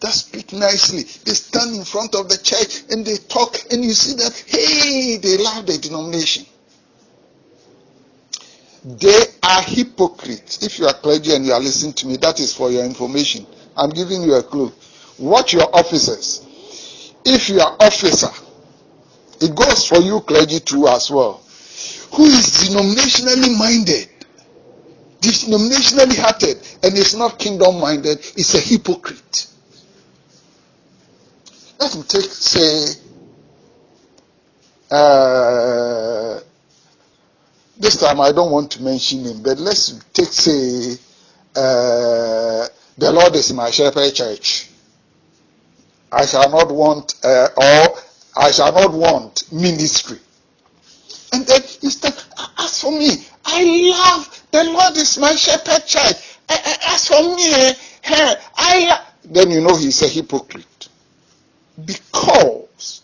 They 0.00 0.08
speak 0.08 0.52
nicely. 0.52 1.02
They 1.02 1.34
stand 1.34 1.76
in 1.76 1.84
front 1.84 2.14
of 2.14 2.28
the 2.28 2.38
church 2.38 2.84
and 2.90 3.04
they 3.04 3.16
talk, 3.16 3.56
and 3.70 3.84
you 3.84 3.92
see 3.92 4.16
that, 4.16 4.44
hey, 4.46 5.18
they 5.18 5.36
love 5.36 5.66
the 5.66 5.78
denomination. 5.78 6.46
They 8.84 9.24
are 9.42 9.62
hypocrites. 9.62 10.62
If 10.62 10.78
you 10.78 10.86
are 10.86 10.94
clergy 10.94 11.34
and 11.34 11.44
you 11.44 11.52
are 11.52 11.60
listening 11.60 11.92
to 11.94 12.06
me, 12.06 12.16
that 12.16 12.40
is 12.40 12.54
for 12.54 12.70
your 12.70 12.84
information. 12.84 13.46
I'm 13.76 13.90
giving 13.90 14.22
you 14.22 14.34
a 14.34 14.42
clue. 14.42 14.72
Watch 15.18 15.52
your 15.52 15.68
officers. 15.76 16.46
If 17.26 17.50
you 17.50 17.60
are 17.60 17.76
officer, 17.78 18.30
it 19.42 19.54
goes 19.54 19.86
for 19.86 19.98
you 19.98 20.20
clergy 20.22 20.60
too 20.60 20.88
as 20.88 21.10
well. 21.10 21.42
Who 22.12 22.24
is 22.24 22.68
denominationally 22.68 23.58
minded? 23.58 24.08
Denominationally 25.20 26.18
hearted 26.18 26.56
and 26.82 26.94
is 26.96 27.14
not 27.14 27.38
kingdom 27.38 27.80
minded 27.80 28.18
is 28.36 28.54
a 28.54 28.60
hypocrite. 28.60 29.46
Let 31.78 31.94
me 31.96 32.02
take, 32.02 32.24
say, 32.24 33.00
uh, 34.90 36.40
this 37.78 37.98
time 38.00 38.20
I 38.20 38.32
don't 38.32 38.50
want 38.50 38.72
to 38.72 38.82
mention 38.82 39.24
him, 39.24 39.42
but 39.42 39.58
let's 39.58 39.92
take, 40.12 40.28
say, 40.28 40.98
uh, 41.56 42.66
the 42.98 43.12
Lord 43.12 43.34
is 43.34 43.52
my 43.52 43.70
shepherd 43.70 44.14
church. 44.14 44.68
I 46.12 46.26
shall 46.26 46.50
not 46.50 46.70
want, 46.70 47.14
uh, 47.24 47.48
or 47.56 47.96
I 48.36 48.50
shall 48.50 48.72
not 48.72 48.92
want 48.92 49.50
ministry. 49.52 50.18
And 51.32 51.46
then 51.46 51.62
he 51.62 51.88
said, 51.88 52.14
as 52.58 52.82
for 52.82 52.90
me, 52.92 53.24
I 53.44 53.64
love 53.64 54.46
the 54.50 54.64
Lord 54.64 54.96
is 54.96 55.18
my 55.18 55.34
shepherd 55.34 55.86
child. 55.86 56.14
Eh, 56.48 56.58
eh, 56.64 56.76
as 56.88 57.08
for 57.08 57.22
me, 57.36 57.52
eh, 57.54 57.74
eh, 58.04 58.34
I 58.56 59.00
then 59.24 59.50
you 59.50 59.60
know 59.60 59.76
he's 59.76 60.02
a 60.02 60.08
hypocrite. 60.08 60.88
Because 61.84 63.02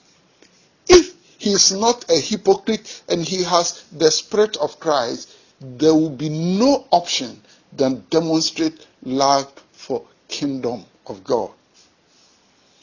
if 0.88 1.14
he 1.38 1.52
is 1.52 1.72
not 1.72 2.10
a 2.10 2.20
hypocrite 2.20 3.02
and 3.08 3.22
he 3.22 3.42
has 3.44 3.84
the 3.92 4.10
spirit 4.10 4.56
of 4.56 4.80
Christ, 4.80 5.32
there 5.60 5.94
will 5.94 6.10
be 6.10 6.28
no 6.28 6.86
option 6.90 7.40
than 7.72 8.04
demonstrate 8.10 8.86
love 9.02 9.52
for 9.72 10.04
kingdom 10.28 10.84
of 11.06 11.22
God. 11.24 11.50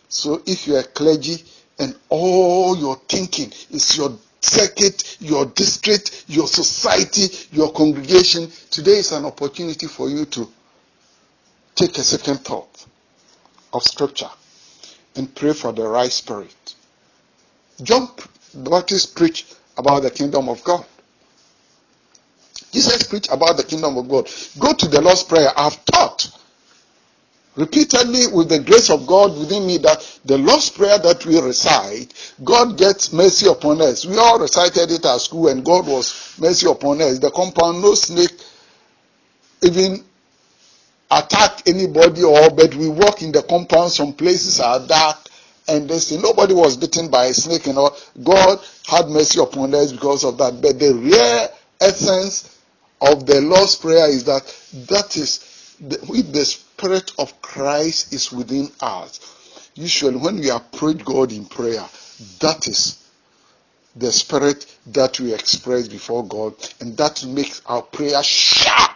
So 0.10 0.42
if 0.46 0.68
you're 0.68 0.80
a 0.80 0.84
clergy 0.84 1.44
and 1.80 1.96
all 2.10 2.78
your 2.78 2.96
thinking 3.08 3.52
is 3.72 3.98
your 3.98 4.18
circuit, 4.44 5.18
your 5.20 5.46
district, 5.48 6.26
your 6.28 6.48
society, 6.48 7.30
your 7.52 7.72
congregation. 7.72 8.50
Today 8.70 8.98
is 8.98 9.12
an 9.12 9.26
opportunity 9.26 9.88
for 9.88 10.10
you 10.10 10.26
to 10.26 10.50
take 11.76 11.98
a 11.98 12.04
second 12.04 12.40
thought 12.40 12.86
of 13.74 13.84
scripture 13.84 14.30
and 15.16 15.34
pray 15.34 15.54
for 15.54 15.72
the 15.72 15.88
right 15.88 16.12
spirit. 16.12 16.76
John 17.82 18.10
the 18.54 18.70
Baptist 18.70 19.16
preached 19.16 19.56
about 19.78 20.04
the 20.04 20.12
kingdom 20.12 20.50
of 20.50 20.64
God. 20.64 20.86
Jesus 22.72 23.04
preached 23.04 23.32
about 23.32 23.58
the 23.58 23.64
kingdom 23.64 23.98
of 23.98 24.08
God. 24.10 24.30
Go 24.60 24.74
to 24.74 24.88
the 24.88 25.02
Lord's 25.02 25.24
Prayer. 25.24 25.50
I've 25.56 25.84
taught 25.86 26.32
repeatedly 27.56 28.28
with 28.34 28.50
the 28.50 28.60
grace 28.60 28.90
of 28.90 29.06
God 29.06 29.38
within 29.38 29.66
me 29.68 29.78
that 29.80 30.20
the 30.26 30.38
Lord's 30.38 30.70
Prayer 30.70 30.98
that 31.00 31.26
we 31.26 31.40
recite, 31.40 32.14
God 32.44 32.78
gets 32.78 33.14
mercy 33.14 33.48
upon 33.48 33.82
us. 33.82 34.06
We 34.06 34.18
all 34.18 34.40
recited 34.40 34.92
it 34.92 35.06
at 35.06 35.22
school 35.22 35.50
and 35.50 35.64
God 35.64 35.88
was 35.88 36.36
mercy 36.40 36.70
upon 36.70 37.02
us. 37.02 37.20
The 37.20 37.32
compound, 37.32 37.82
no 37.82 37.94
snake 37.94 38.32
even 39.64 40.04
attack 41.10 41.68
anybody 41.68 42.24
or 42.24 42.50
but 42.50 42.74
we 42.76 42.90
walk 42.90 43.22
in 43.22 43.32
the 43.32 43.44
compound, 43.44 43.92
some 43.92 44.14
places 44.14 44.60
are 44.60 44.86
dark 44.86 45.18
and 45.68 45.90
they 45.90 46.00
say 46.00 46.18
nobody 46.18 46.54
was 46.54 46.76
bitten 46.76 47.10
by 47.10 47.26
a 47.26 47.34
snake 47.34 47.68
and 47.68 47.78
all. 47.78 47.96
God 48.22 48.60
had 48.88 49.08
mercy 49.08 49.40
upon 49.40 49.74
us 49.74 49.92
because 49.92 50.26
of 50.26 50.38
that. 50.40 50.62
But 50.62 50.80
the 50.80 50.94
real 50.94 51.48
essence 51.80 52.60
of 53.02 53.26
the 53.26 53.42
Lord's 53.42 53.76
Prayer 53.76 54.08
is 54.10 54.26
that 54.26 54.44
that 54.90 55.16
is 55.16 55.53
the, 55.80 56.00
with 56.10 56.34
the 56.34 56.46
Spirit 56.46 57.12
of 57.18 57.42
Christ 57.42 58.14
is 58.14 58.32
within 58.32 58.72
us. 58.82 59.20
Usually, 59.76 60.16
when 60.16 60.40
we 60.40 60.50
approach 60.50 61.04
God 61.04 61.32
in 61.32 61.46
prayer, 61.46 61.86
that 62.40 62.68
is 62.68 63.04
the 63.96 64.12
Spirit 64.12 64.66
that 64.88 65.20
we 65.20 65.34
express 65.34 65.88
before 65.88 66.26
God, 66.26 66.54
and 66.80 66.98
that 66.98 67.26
makes 67.26 67.62
our 67.66 67.82
prayer 67.82 68.22
sharp 68.24 68.92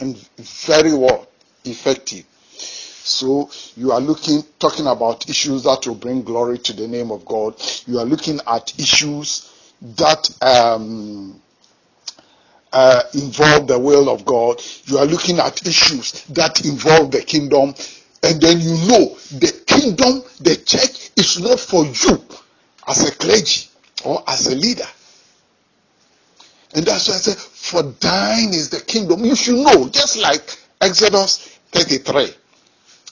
and 0.00 0.16
very 0.38 0.94
well 0.94 1.26
effective. 1.64 2.24
So 3.02 3.50
you 3.76 3.92
are 3.92 4.00
looking, 4.00 4.44
talking 4.58 4.86
about 4.86 5.28
issues 5.28 5.64
that 5.64 5.86
will 5.86 5.94
bring 5.94 6.22
glory 6.22 6.58
to 6.58 6.72
the 6.72 6.86
name 6.86 7.10
of 7.10 7.24
God. 7.24 7.54
You 7.86 7.98
are 7.98 8.04
looking 8.04 8.40
at 8.46 8.78
issues 8.78 9.50
that 9.82 10.30
um, 10.42 11.40
uh, 12.72 13.02
involve 13.14 13.66
the 13.66 13.78
will 13.78 14.08
of 14.08 14.24
God. 14.24 14.62
You 14.84 14.98
are 14.98 15.06
looking 15.06 15.38
at 15.38 15.66
issues 15.66 16.24
that 16.26 16.64
involve 16.64 17.10
the 17.10 17.22
kingdom. 17.22 17.74
And 18.22 18.40
then 18.40 18.60
you 18.60 18.74
know 18.88 19.16
the 19.38 19.62
kingdom, 19.66 20.22
the 20.40 20.56
church 20.56 21.10
is 21.16 21.40
not 21.40 21.58
for 21.58 21.84
you 21.84 22.22
as 22.86 23.08
a 23.08 23.12
clergy 23.12 23.68
or 24.04 24.22
as 24.26 24.46
a 24.46 24.54
leader. 24.54 24.86
And 26.74 26.84
that's 26.84 27.08
why 27.08 27.14
I 27.14 27.18
say, 27.18 27.32
for 27.32 27.82
thine 27.82 28.50
is 28.50 28.70
the 28.70 28.80
kingdom. 28.80 29.24
You 29.24 29.34
should 29.34 29.56
know, 29.56 29.88
just 29.88 30.18
like 30.18 30.58
Exodus 30.80 31.58
33, 31.72 32.28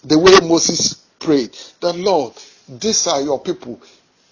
the 0.04 0.18
way 0.18 0.32
Moses 0.46 0.94
prayed, 1.18 1.56
that 1.80 1.96
Lord, 1.96 2.34
these 2.68 3.06
are 3.06 3.20
your 3.20 3.40
people. 3.40 3.80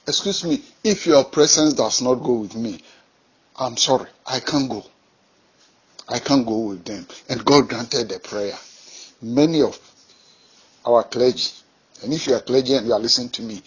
Excuse 0.07 0.45
me, 0.45 0.63
if 0.85 1.07
your 1.07 1.25
presence 1.25 1.75
does 1.75 2.01
not 2.03 2.17
go 2.17 2.35
with 2.35 2.55
me, 2.55 2.81
I'm 3.59 3.77
sorry, 3.77 4.09
I 4.27 4.39
can't 4.41 4.71
go. 4.71 4.85
I 6.09 6.19
can't 6.19 6.47
go 6.47 6.59
with 6.69 6.85
them. 6.85 7.07
And 7.29 7.45
God 7.45 7.69
granted 7.69 8.09
the 8.09 8.19
prayer. 8.21 8.57
Many 9.23 9.63
of 9.63 9.79
our 10.85 11.03
clergy, 11.03 11.51
and 12.03 12.13
if 12.13 12.27
you 12.27 12.35
are 12.35 12.41
clergy 12.41 12.75
and 12.75 12.87
you 12.87 12.93
are 12.93 13.01
listening 13.01 13.31
to 13.31 13.43
me, 13.43 13.63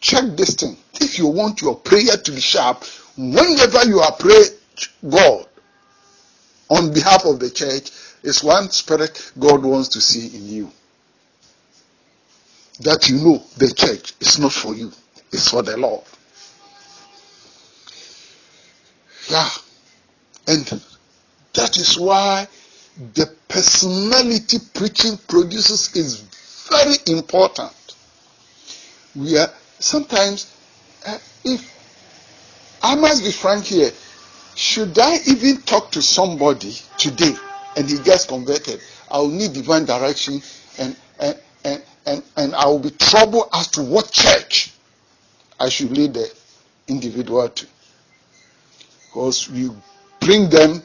check 0.00 0.24
this 0.36 0.54
thing. 0.54 0.76
If 1.00 1.18
you 1.18 1.28
want 1.28 1.62
your 1.62 1.76
prayer 1.76 2.16
to 2.16 2.32
be 2.32 2.40
sharp, 2.40 2.84
whenever 3.16 3.84
you 3.86 4.00
are 4.00 4.12
praying 4.12 4.50
God 5.08 5.46
on 6.68 6.92
behalf 6.92 7.24
of 7.24 7.40
the 7.40 7.50
church, 7.50 7.90
is 8.22 8.42
one 8.42 8.68
spirit 8.70 9.32
God 9.38 9.64
wants 9.64 9.88
to 9.90 10.00
see 10.00 10.36
in 10.36 10.48
you. 10.48 10.70
That 12.80 13.08
you 13.08 13.16
know 13.16 13.42
the 13.56 13.72
church 13.72 14.12
is 14.20 14.38
not 14.38 14.52
for 14.52 14.74
you, 14.74 14.92
it's 15.32 15.50
for 15.50 15.62
the 15.62 15.76
Lord. 15.76 16.04
Yeah. 19.30 19.48
And 20.46 20.82
that 21.58 21.76
is 21.76 21.98
why 21.98 22.46
the 23.14 23.26
personality 23.48 24.58
preaching 24.74 25.16
produces 25.26 25.94
is 25.96 26.20
very 26.70 26.96
important. 27.18 27.72
We 29.16 29.36
are 29.38 29.50
sometimes, 29.80 30.54
uh, 31.04 31.18
if 31.44 31.60
I 32.80 32.94
must 32.94 33.24
be 33.24 33.32
frank 33.32 33.64
here, 33.64 33.90
should 34.54 34.96
I 35.00 35.18
even 35.26 35.60
talk 35.62 35.90
to 35.92 36.02
somebody 36.02 36.74
today 36.96 37.34
and 37.76 37.88
he 37.88 37.98
gets 37.98 38.24
converted? 38.24 38.80
I 39.10 39.18
will 39.18 39.28
need 39.28 39.52
divine 39.52 39.84
direction 39.84 40.40
and 40.78 40.96
and 41.18 41.38
and 41.64 41.82
and, 42.06 42.22
and 42.36 42.54
I 42.54 42.66
will 42.66 42.78
be 42.78 42.90
troubled 42.90 43.48
as 43.52 43.66
to 43.72 43.82
what 43.82 44.12
church 44.12 44.72
I 45.58 45.68
should 45.70 45.90
lead 45.90 46.14
the 46.14 46.32
individual 46.86 47.48
to. 47.48 47.66
Because 49.08 49.48
you 49.50 49.76
bring 50.20 50.48
them 50.50 50.82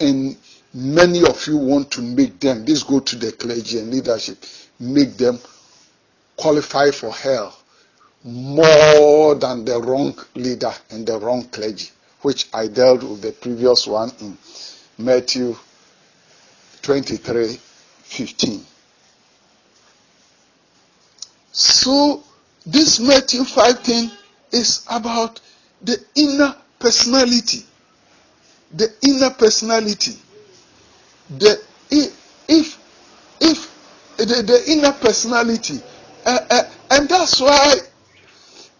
and 0.00 0.36
many 0.74 1.24
of 1.24 1.46
you 1.46 1.56
want 1.56 1.90
to 1.92 2.02
make 2.02 2.38
them, 2.40 2.64
this 2.64 2.82
go 2.82 3.00
to 3.00 3.16
the 3.16 3.32
clergy 3.32 3.78
and 3.78 3.90
leadership, 3.90 4.44
make 4.78 5.16
them 5.16 5.38
qualify 6.36 6.90
for 6.90 7.12
hell 7.12 7.56
more 8.24 9.34
than 9.36 9.64
the 9.64 9.80
wrong 9.80 10.18
leader 10.34 10.72
and 10.90 11.06
the 11.06 11.18
wrong 11.18 11.44
clergy, 11.44 11.90
which 12.22 12.48
I 12.52 12.66
dealt 12.66 13.02
with 13.02 13.22
the 13.22 13.32
previous 13.32 13.86
one 13.86 14.10
in 14.20 14.36
Matthew 14.98 15.56
23 16.82 17.58
15. 18.02 18.64
So, 21.52 22.22
this 22.66 23.00
Matthew 23.00 23.44
15 23.44 24.10
is 24.52 24.84
about 24.90 25.40
the 25.82 25.98
inner 26.16 26.54
personality. 26.78 27.64
The 28.74 28.92
inner 29.02 29.30
personality 29.30 30.16
the 31.30 31.60
if 31.90 32.78
if 33.40 34.16
the, 34.18 34.24
the 34.42 34.64
inner 34.70 34.92
personality 34.92 35.80
uh, 36.24 36.38
uh, 36.50 36.62
and 36.90 37.08
that's 37.08 37.40
why 37.40 37.74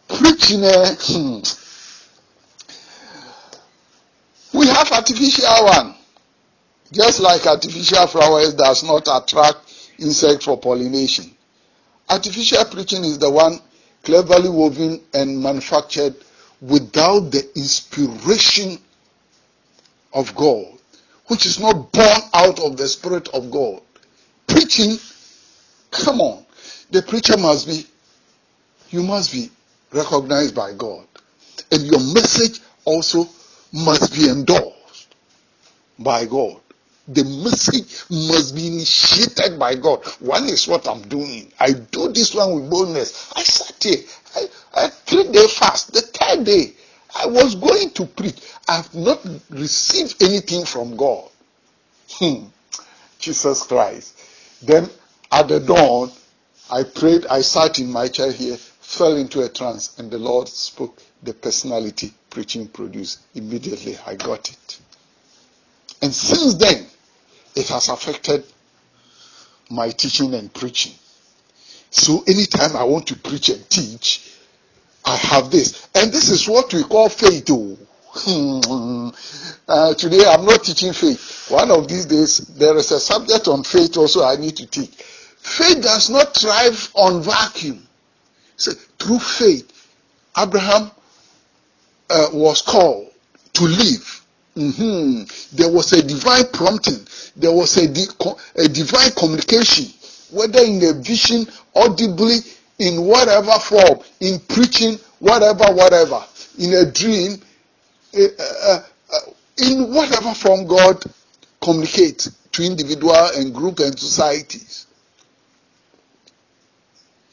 preaching 0.08 0.64
uh, 0.64 0.94
we 4.52 4.66
have 4.68 4.90
artificial 4.92 5.64
one. 5.64 5.94
Just 6.92 7.20
like 7.20 7.44
artificial 7.46 8.06
flowers 8.06 8.54
does 8.54 8.84
not 8.84 9.06
attract 9.10 9.58
insect 9.98 10.44
for 10.44 10.56
pollination. 10.58 11.30
Artificial 12.08 12.64
preaching 12.66 13.04
is 13.04 13.18
the 13.18 13.28
one 13.30 13.58
cleverly 14.04 14.48
woven 14.48 15.00
and 15.12 15.42
manufactured 15.42 16.14
without 16.60 17.30
the 17.32 17.42
inspiration 17.56 18.78
of 20.16 20.34
god 20.34 20.76
which 21.28 21.46
is 21.46 21.58
not 21.58 21.92
born 21.92 22.20
out 22.34 22.60
of 22.60 22.76
the 22.76 22.86
Spirit 22.86 23.28
of 23.28 23.50
God. 23.50 23.80
Preaching, 24.46 24.96
come 25.90 26.20
on. 26.20 26.44
The 26.90 27.02
preacher 27.02 27.36
must 27.36 27.66
be, 27.66 27.84
you 28.90 29.02
must 29.02 29.32
be 29.32 29.50
recognized 29.92 30.54
by 30.54 30.72
God. 30.72 31.06
And 31.72 31.82
your 31.82 32.00
message 32.14 32.60
also 32.84 33.28
must 33.72 34.14
be 34.14 34.28
endorsed 34.28 35.14
by 35.98 36.26
God. 36.26 36.60
The 37.08 37.24
message 37.24 38.04
must 38.10 38.54
be 38.54 38.66
initiated 38.66 39.58
by 39.58 39.76
God. 39.76 40.04
One 40.20 40.44
is 40.44 40.66
what 40.66 40.88
I'm 40.88 41.02
doing. 41.02 41.52
I 41.58 41.72
do 41.72 42.12
this 42.12 42.34
one 42.34 42.54
with 42.54 42.70
boldness. 42.70 43.32
I 43.34 43.42
sat 43.42 43.82
here. 43.82 44.04
I, 44.34 44.46
I 44.74 44.88
three 44.88 45.30
day 45.30 45.46
fast. 45.48 45.92
The 45.92 46.02
third 46.02 46.44
day, 46.44 46.72
I 47.18 47.26
was 47.26 47.54
going 47.54 47.90
to 47.90 48.06
preach. 48.06 48.38
I 48.68 48.76
have 48.76 48.94
not 48.94 49.24
received 49.50 50.22
anything 50.22 50.64
from 50.64 50.96
God. 50.96 51.28
Hmm. 52.10 52.46
Jesus 53.18 53.62
Christ. 53.62 54.20
Then 54.62 54.88
at 55.32 55.48
the 55.48 55.60
dawn, 55.60 56.10
I 56.70 56.82
prayed, 56.82 57.26
I 57.26 57.40
sat 57.40 57.78
in 57.78 57.90
my 57.90 58.08
chair 58.08 58.30
here, 58.30 58.56
fell 58.56 59.16
into 59.16 59.42
a 59.42 59.48
trance, 59.48 59.98
and 59.98 60.10
the 60.10 60.18
Lord 60.18 60.48
spoke 60.48 61.02
the 61.22 61.32
personality 61.32 62.12
preaching 62.30 62.68
produced. 62.68 63.20
Immediately 63.34 63.96
I 64.06 64.16
got 64.16 64.50
it. 64.50 64.80
And 66.02 66.12
since 66.12 66.54
then, 66.54 66.86
it 67.54 67.68
has 67.68 67.88
affected 67.88 68.44
my 69.70 69.90
teaching 69.90 70.34
and 70.34 70.52
preaching. 70.52 70.92
So 71.90 72.22
anytime 72.26 72.76
I 72.76 72.84
want 72.84 73.06
to 73.08 73.16
preach 73.16 73.48
and 73.48 73.68
teach, 73.70 74.35
I 75.06 75.16
have 75.16 75.50
this. 75.50 75.88
And 75.94 76.12
this 76.12 76.28
is 76.30 76.48
what 76.48 76.72
we 76.74 76.82
call 76.82 77.08
faith. 77.08 77.46
Oh. 77.50 79.12
uh, 79.68 79.94
today 79.94 80.24
I'm 80.26 80.44
not 80.44 80.64
teaching 80.64 80.92
faith. 80.92 81.46
One 81.48 81.70
of 81.70 81.86
these 81.86 82.06
days, 82.06 82.38
there 82.38 82.76
is 82.76 82.90
a 82.90 82.98
subject 82.98 83.46
on 83.46 83.62
faith 83.62 83.96
also 83.96 84.24
I 84.24 84.36
need 84.36 84.56
to 84.56 84.66
teach. 84.66 84.90
Faith 85.38 85.80
does 85.82 86.10
not 86.10 86.34
thrive 86.34 86.90
on 86.94 87.22
vacuum. 87.22 87.86
So, 88.56 88.72
through 88.98 89.20
faith, 89.20 89.70
Abraham 90.36 90.90
uh, 92.10 92.28
was 92.32 92.62
called 92.62 93.12
to 93.52 93.64
live. 93.64 94.22
Mm-hmm. 94.56 95.56
There 95.56 95.70
was 95.70 95.92
a 95.92 96.02
divine 96.02 96.46
prompting. 96.52 97.06
There 97.36 97.52
was 97.52 97.76
a, 97.76 97.86
di- 97.86 98.34
a 98.56 98.68
divine 98.68 99.10
communication, 99.12 99.86
whether 100.32 100.64
in 100.64 100.82
a 100.82 100.94
vision, 100.94 101.46
audibly, 101.76 102.38
in 102.78 103.04
whatever 103.04 103.52
form, 103.52 104.00
in 104.20 104.38
preaching, 104.40 104.98
whatever, 105.18 105.72
whatever, 105.72 106.22
in 106.58 106.74
a 106.74 106.90
dream, 106.90 107.40
uh, 108.18 108.22
uh, 108.38 108.82
uh, 109.12 109.18
in 109.58 109.92
whatever 109.92 110.34
form 110.34 110.66
God 110.66 111.02
communicates 111.62 112.30
to 112.52 112.62
individual 112.62 113.28
and 113.34 113.54
group 113.54 113.78
and 113.80 113.98
societies. 113.98 114.86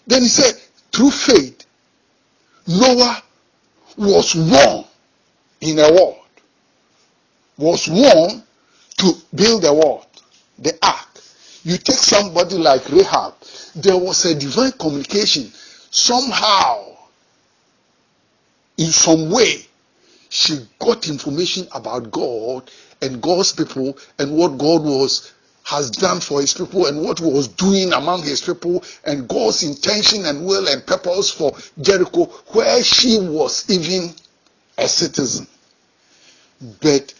Then 0.07 0.21
he 0.21 0.27
said, 0.27 0.59
through 0.91 1.11
faith, 1.11 1.65
Noah 2.67 3.21
was 3.97 4.35
warned 4.35 4.85
in 5.61 5.79
a 5.79 5.91
world, 5.91 6.17
was 7.57 7.87
warned 7.87 8.43
to 8.97 9.13
build 9.33 9.65
a 9.65 9.73
world, 9.73 10.05
the 10.59 10.77
ark. 10.81 11.12
You 11.63 11.77
take 11.77 11.95
somebody 11.95 12.57
like 12.57 12.89
Rahab, 12.89 13.35
there 13.75 13.97
was 13.97 14.25
a 14.25 14.35
divine 14.35 14.73
communication 14.73 15.51
somehow, 15.91 16.97
in 18.77 18.91
some 18.91 19.29
way, 19.29 19.65
she 20.29 20.59
got 20.79 21.07
information 21.07 21.67
about 21.73 22.11
God 22.11 22.69
and 23.01 23.21
God's 23.21 23.53
people 23.53 23.97
and 24.17 24.35
what 24.35 24.57
God 24.57 24.83
was 24.83 25.31
has 25.63 25.91
done 25.91 26.19
for 26.19 26.41
his 26.41 26.53
people 26.53 26.87
and 26.87 27.01
what 27.01 27.21
was 27.21 27.47
doing 27.47 27.93
among 27.93 28.23
his 28.23 28.41
people 28.41 28.83
and 29.05 29.29
God's 29.29 29.63
intention 29.63 30.25
and 30.25 30.45
will 30.45 30.67
and 30.67 30.85
purpose 30.85 31.29
for 31.29 31.53
Jericho 31.79 32.25
where 32.51 32.83
she 32.83 33.17
was 33.19 33.69
even 33.69 34.13
a 34.77 34.87
citizen. 34.87 35.47
But 36.81 37.13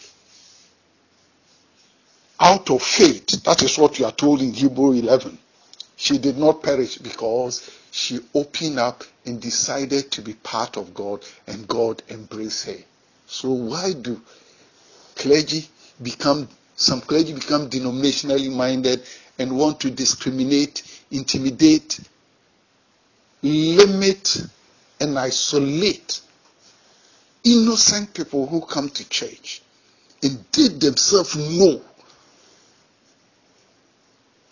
out 2.44 2.70
of 2.70 2.84
faith, 2.84 3.42
that 3.46 3.64
is 3.64 3.78
what 3.78 3.98
you 3.98 4.06
are 4.06 4.12
told 4.12 4.42
in 4.42 4.54
Hebrew 4.54 4.92
11. 4.92 5.38
She 5.96 6.18
did 6.18 6.38
not 6.38 6.62
perish 6.62 6.98
because 6.98 7.72
she 7.90 8.20
opened 8.36 8.80
up 8.80 9.06
and 9.26 9.40
decided 9.40 10.12
to 10.12 10.22
be 10.22 10.34
part 10.34 10.76
of 10.76 10.94
God 10.94 11.24
and 11.48 11.66
God 11.70 12.04
embraced 12.10 12.66
her. 12.66 12.78
So 13.28 13.50
why 13.50 13.94
do 13.94 14.20
clergy 15.16 15.66
become, 16.02 16.50
some 16.76 17.00
clergy 17.00 17.34
become 17.34 17.70
denominationally 17.70 18.54
minded 18.54 19.04
and 19.40 19.58
want 19.58 19.80
to 19.80 19.90
discriminate, 19.90 20.84
intimidate, 21.12 22.02
limit, 23.42 24.38
and 25.00 25.18
isolate 25.18 26.20
innocent 27.46 28.14
people 28.14 28.48
who 28.48 28.60
come 28.66 28.90
to 28.90 29.08
church 29.08 29.62
and 30.22 30.44
they 30.52 30.68
themselves 30.68 31.36
know 31.36 31.82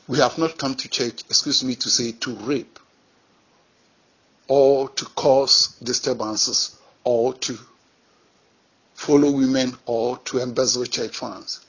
we 0.08 0.18
have 0.20 0.38
not 0.38 0.58
come 0.58 0.76
to 0.76 0.90
church, 0.90 1.22
excuse 1.30 1.64
me 1.64 1.76
to 1.76 1.90
say, 1.90 2.12
to 2.14 2.36
rape 2.38 2.80
or 4.48 4.90
to 4.90 5.06
cause 5.06 5.76
disturbances 5.82 6.78
or 7.04 7.34
to 7.36 7.58
follow 8.94 9.32
women 9.32 9.76
or 9.86 10.18
to 10.20 10.40
embezzle 10.40 10.86
church 10.86 11.16
funds. 11.18 11.66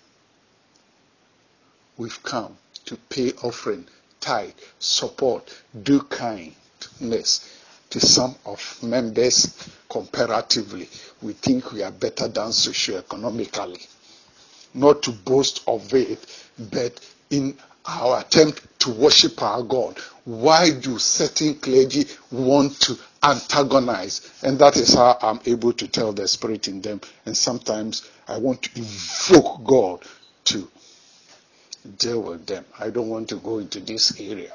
We've 1.97 2.23
come 2.23 2.57
to 2.87 2.97
pay 2.97 3.33
offering, 3.43 3.87
tithe, 4.21 4.53
support, 4.79 5.55
do 5.83 6.01
kindness 6.01 7.49
to 7.91 8.01
some 8.01 8.35
of 8.47 8.83
members 8.83 9.69
comparatively. 9.89 10.89
We 11.21 11.35
think 11.35 11.73
we 11.73 11.83
are 11.83 11.91
better 11.91 12.27
than 12.27 12.49
socioeconomically. 12.49 13.87
Not 14.75 15.03
to 15.03 15.13
boast 15.13 15.63
of 15.69 15.93
it, 15.95 16.27
but 16.59 16.99
in 17.31 17.57
our 17.87 18.21
attempt 18.21 18.81
to 18.81 18.91
worship 18.91 19.41
our 19.43 19.63
God, 19.63 19.99
why 20.25 20.71
do 20.71 20.99
certain 20.99 21.55
clergy 21.57 22.07
want 22.31 22.81
to 22.81 22.97
antagonize? 23.23 24.31
And 24.43 24.59
that 24.59 24.77
is 24.77 24.95
how 24.95 25.19
I'm 25.21 25.41
able 25.47 25.73
to 25.75 25.89
tell 25.89 26.13
the 26.13 26.29
spirit 26.29 26.69
in 26.69 26.81
them. 26.81 27.01
And 27.27 27.37
sometimes 27.37 28.09
I 28.29 28.39
want 28.39 28.63
to 28.63 28.79
invoke 28.79 29.65
God 29.65 30.03
to 30.45 30.69
deal 31.99 32.23
with 32.23 32.47
them. 32.47 32.65
I 32.79 32.91
don't 32.91 33.09
want 33.09 33.29
to 33.31 33.37
go 33.37 33.59
into 33.59 33.81
this 33.81 34.21
area 34.21 34.53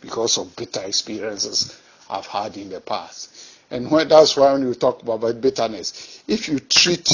because 0.00 0.38
of 0.38 0.54
bitter 0.56 0.82
experiences 0.82 1.80
I've 2.08 2.26
had 2.26 2.56
in 2.56 2.70
the 2.70 2.80
past. 2.80 3.34
And 3.70 3.90
when, 3.90 4.08
that's 4.08 4.36
why 4.36 4.52
when 4.52 4.62
you 4.62 4.74
talk 4.74 5.02
about 5.02 5.40
bitterness, 5.40 6.22
if 6.26 6.48
you 6.48 6.58
treat 6.58 7.12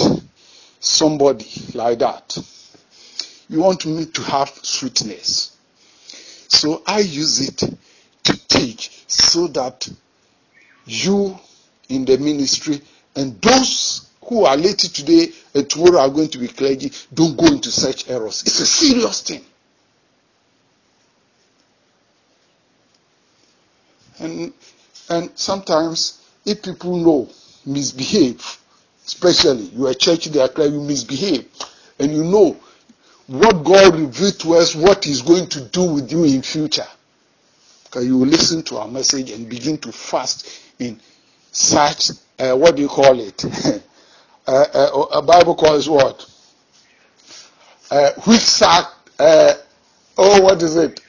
somebody 0.80 1.46
like 1.74 1.98
that, 1.98 2.38
you 3.48 3.60
want 3.60 3.86
me 3.86 4.06
to 4.06 4.22
have 4.22 4.48
sweetness. 4.62 5.56
So 6.48 6.82
I 6.86 7.00
use 7.00 7.40
it 7.48 7.62
to 8.24 8.48
teach 8.48 9.04
so 9.06 9.46
that 9.48 9.88
you 10.84 11.38
in 11.88 12.04
the 12.04 12.18
ministry 12.18 12.80
and 13.14 13.40
those 13.40 14.08
who 14.24 14.44
are 14.44 14.56
late 14.56 14.78
today 14.78 15.32
and 15.54 15.68
tomorrow 15.70 16.00
are 16.00 16.08
going 16.08 16.28
to 16.28 16.38
be 16.38 16.48
clergy 16.48 16.90
don't 17.14 17.36
go 17.36 17.46
into 17.46 17.70
such 17.70 18.08
errors. 18.10 18.42
It's 18.42 18.60
a 18.60 18.66
serious 18.66 19.22
thing. 19.22 19.44
And 24.18 24.52
and 25.08 25.30
sometimes 25.34 26.22
if 26.44 26.62
people 26.62 26.96
know 26.96 27.28
misbehave, 27.64 28.58
especially 29.04 29.64
you 29.64 29.86
are 29.86 29.94
church 29.94 30.26
there, 30.26 30.48
you 30.66 30.80
misbehave, 30.80 31.46
and 31.98 32.12
you 32.12 32.24
know 32.24 32.56
what 33.26 33.64
God 33.64 33.96
revealed 33.96 34.38
to 34.40 34.54
us, 34.54 34.74
what 34.74 35.04
He's 35.04 35.22
going 35.22 35.48
to 35.48 35.60
do 35.62 35.94
with 35.94 36.10
you 36.12 36.24
in 36.24 36.42
future. 36.42 36.86
Okay, 37.88 38.04
you 38.06 38.18
will 38.18 38.26
listen 38.26 38.62
to 38.64 38.78
our 38.78 38.88
message 38.88 39.30
and 39.30 39.48
begin 39.48 39.78
to 39.78 39.92
fast 39.92 40.48
in 40.78 41.00
such, 41.50 42.10
uh, 42.38 42.54
what 42.54 42.76
do 42.76 42.82
you 42.82 42.88
call 42.88 43.18
it? 43.18 43.44
uh, 44.46 44.50
uh, 44.50 45.06
a 45.12 45.22
Bible 45.22 45.54
calls 45.54 45.88
what? 45.88 46.28
Uh, 47.90 48.12
which 48.26 48.40
sack, 48.40 48.84
oh, 49.18 50.40
what 50.42 50.62
is 50.62 50.76
it? 50.76 51.00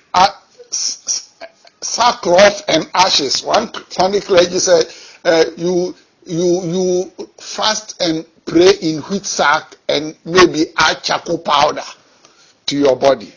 Sackcloth 1.82 2.63
and 2.67 2.89
ashes. 2.93 3.43
One 3.43 3.71
Sunday 3.89 4.19
clergy 4.21 4.60
said, 4.60 4.86
uh, 5.23 5.45
you, 5.56 5.95
you, 6.25 6.62
you 6.63 7.27
fast 7.38 8.01
and 8.01 8.25
pray 8.45 8.71
in 8.82 8.99
wheat 9.03 9.25
sack 9.25 9.75
and 9.88 10.15
maybe 10.25 10.67
add 10.77 11.03
charcoal 11.03 11.38
powder 11.39 11.84
to 12.67 12.77
your 12.77 12.95
body. 12.95 13.34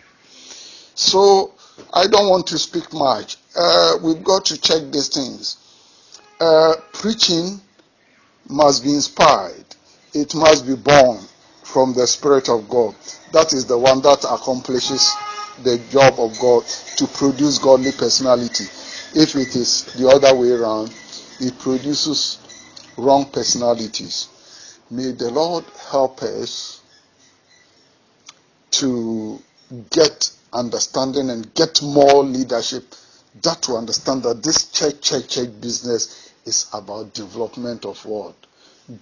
So 0.94 1.54
I 1.92 2.06
don't 2.06 2.28
want 2.28 2.46
to 2.48 2.58
speak 2.58 2.92
much. 2.92 3.36
Uh, 3.56 3.96
we've 4.02 4.22
got 4.22 4.44
to 4.46 4.60
check 4.60 4.92
these 4.92 5.08
things. 5.08 5.56
Uh, 6.40 6.74
preaching 6.92 7.60
must 8.48 8.84
be 8.84 8.94
inspired. 8.94 9.64
It 10.12 10.34
must 10.34 10.66
be 10.66 10.74
born 10.74 11.20
from 11.62 11.94
the 11.94 12.06
Spirit 12.06 12.48
of 12.48 12.68
God. 12.68 12.94
That 13.32 13.52
is 13.52 13.66
the 13.66 13.78
one 13.78 14.02
that 14.02 14.24
accomplishes 14.24 15.12
the 15.62 15.78
job 15.90 16.18
of 16.18 16.38
God 16.40 16.64
to 16.96 17.06
produce 17.06 17.58
godly 17.58 17.92
personality. 17.92 18.64
If 19.14 19.36
it 19.36 19.54
is 19.56 19.84
the 19.94 20.08
other 20.08 20.34
way 20.34 20.50
around, 20.50 20.92
it 21.40 21.58
produces 21.58 22.38
wrong 22.96 23.26
personalities. 23.26 24.28
May 24.90 25.12
the 25.12 25.30
Lord 25.30 25.64
help 25.90 26.22
us 26.22 26.79
to 28.72 29.40
get 29.90 30.30
understanding 30.52 31.30
and 31.30 31.54
get 31.54 31.82
more 31.82 32.24
leadership 32.24 32.94
that 33.42 33.62
to 33.62 33.76
understand 33.76 34.22
that 34.24 34.42
this 34.42 34.70
church, 34.70 35.00
church, 35.00 35.28
church 35.28 35.60
business 35.60 36.32
is 36.44 36.68
about 36.72 37.14
development 37.14 37.84
of 37.84 38.04
what? 38.04 38.34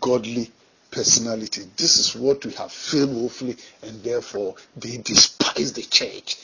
Godly 0.01 0.51
personality. 0.91 1.63
This 1.77 1.99
is 1.99 2.15
what 2.15 2.45
we 2.45 2.53
have 2.53 2.73
failed 2.73 3.15
woefully, 3.15 3.57
and 3.83 4.03
therefore 4.03 4.55
they 4.77 4.99
despise 4.99 5.73
the 5.73 5.83
church. 5.83 6.37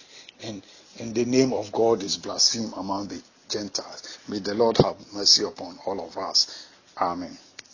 And, 0.43 0.63
and 0.99 1.15
the 1.15 1.25
name 1.25 1.53
of 1.53 1.73
God 1.73 2.03
is 2.03 2.17
blasphemed 2.17 2.73
among 2.77 3.09
the 3.09 3.23
Gentiles. 3.49 4.19
May 4.29 4.39
the 4.39 4.55
Lord 4.55 4.79
have 4.79 4.97
mercy 5.13 5.45
upon 5.45 5.79
all 5.85 6.01
of 6.07 6.17
us. 6.17 6.69
Amen. 6.99 7.37